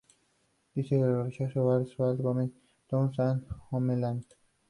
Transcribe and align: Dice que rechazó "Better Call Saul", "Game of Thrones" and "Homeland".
Dice 0.73 0.97
que 0.97 1.05
rechazó 1.23 1.67
"Better 1.79 1.95
Call 1.95 2.17
Saul", 2.17 2.17
"Game 2.17 2.43
of 2.43 2.55
Thrones" 2.89 3.19
and 3.19 3.45
"Homeland". 3.69 4.25